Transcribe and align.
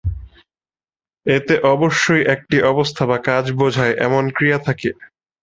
এতে 1.25 1.53
অবশ্যই 1.73 2.23
একটি 2.35 2.57
অবস্থা 2.63 3.03
বা 3.05 3.17
কাজ 3.27 3.45
বোঝায় 3.59 3.93
এমন 3.99 4.23
ক্রিয়া 4.29 4.59
থাকে। 4.67 4.89